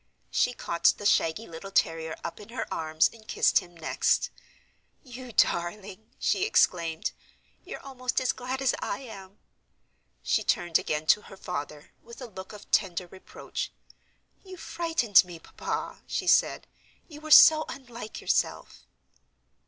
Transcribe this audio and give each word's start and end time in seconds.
She 0.31 0.53
caught 0.53 0.93
the 0.97 1.05
shaggy 1.05 1.45
little 1.45 1.69
terrier 1.69 2.15
up 2.23 2.39
in 2.39 2.49
her 2.49 2.65
arms 2.73 3.07
and 3.13 3.27
kissed 3.27 3.59
him 3.59 3.77
next. 3.77 4.31
"You 5.03 5.31
darling," 5.31 6.09
she 6.17 6.43
exclaimed, 6.43 7.11
"you're 7.63 7.81
almost 7.85 8.19
as 8.19 8.31
glad 8.33 8.63
as 8.63 8.73
I 8.79 8.97
am!" 9.01 9.37
She 10.23 10.43
turned 10.43 10.79
again 10.79 11.05
to 11.05 11.21
her 11.21 11.37
father, 11.37 11.91
with 12.01 12.19
a 12.19 12.25
look 12.25 12.51
of 12.51 12.71
tender 12.71 13.05
reproach. 13.05 13.71
"You 14.43 14.57
frightened 14.57 15.23
me, 15.23 15.37
papa," 15.37 16.01
she 16.07 16.25
said. 16.25 16.65
"You 17.07 17.21
were 17.21 17.29
so 17.29 17.65
unlike 17.69 18.19
yourself." 18.21 18.87